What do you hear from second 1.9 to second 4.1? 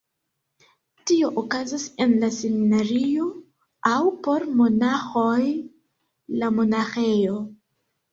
en la seminario aŭ